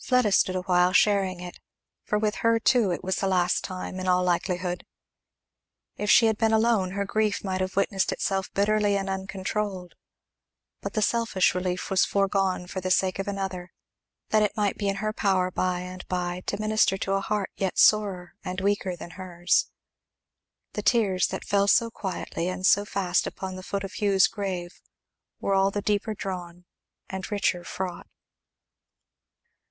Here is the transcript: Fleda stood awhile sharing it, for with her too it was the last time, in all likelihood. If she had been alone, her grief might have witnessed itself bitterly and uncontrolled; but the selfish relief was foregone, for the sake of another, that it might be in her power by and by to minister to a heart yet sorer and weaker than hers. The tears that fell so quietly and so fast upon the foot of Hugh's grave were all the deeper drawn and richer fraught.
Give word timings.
Fleda 0.00 0.30
stood 0.32 0.54
awhile 0.56 0.92
sharing 0.92 1.40
it, 1.40 1.58
for 2.04 2.16
with 2.16 2.36
her 2.36 2.58
too 2.60 2.92
it 2.92 3.02
was 3.02 3.16
the 3.16 3.26
last 3.26 3.62
time, 3.64 3.98
in 4.00 4.06
all 4.06 4.22
likelihood. 4.22 4.86
If 5.96 6.08
she 6.10 6.26
had 6.26 6.38
been 6.38 6.52
alone, 6.52 6.92
her 6.92 7.04
grief 7.04 7.42
might 7.42 7.60
have 7.60 7.74
witnessed 7.76 8.12
itself 8.12 8.50
bitterly 8.54 8.96
and 8.96 9.10
uncontrolled; 9.10 9.94
but 10.80 10.92
the 10.92 11.02
selfish 11.02 11.54
relief 11.56 11.90
was 11.90 12.04
foregone, 12.04 12.68
for 12.68 12.80
the 12.80 12.90
sake 12.90 13.18
of 13.18 13.26
another, 13.26 13.72
that 14.28 14.44
it 14.44 14.56
might 14.56 14.78
be 14.78 14.88
in 14.88 14.96
her 14.96 15.12
power 15.12 15.50
by 15.50 15.80
and 15.80 16.06
by 16.06 16.40
to 16.46 16.58
minister 16.60 16.96
to 16.98 17.14
a 17.14 17.20
heart 17.20 17.50
yet 17.56 17.76
sorer 17.76 18.34
and 18.44 18.60
weaker 18.60 18.96
than 18.96 19.10
hers. 19.10 19.66
The 20.74 20.82
tears 20.82 21.26
that 21.28 21.44
fell 21.44 21.66
so 21.68 21.90
quietly 21.90 22.48
and 22.48 22.64
so 22.64 22.84
fast 22.84 23.26
upon 23.26 23.56
the 23.56 23.62
foot 23.64 23.82
of 23.82 23.94
Hugh's 23.94 24.28
grave 24.28 24.80
were 25.40 25.52
all 25.54 25.72
the 25.72 25.82
deeper 25.82 26.14
drawn 26.14 26.64
and 27.10 27.30
richer 27.30 27.64
fraught. 27.64 28.06